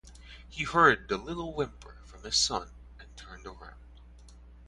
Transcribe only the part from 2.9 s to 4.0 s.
and turned around.